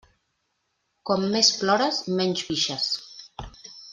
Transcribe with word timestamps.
Com 1.09 1.27
més 1.35 1.51
plores, 1.59 2.01
menys 2.21 2.45
pixes. 2.49 2.91